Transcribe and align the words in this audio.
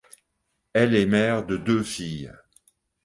Elle 0.73 0.95
est 0.95 1.05
mère 1.05 1.45
de 1.45 1.57
deux 1.57 1.83
filles. 1.83 2.33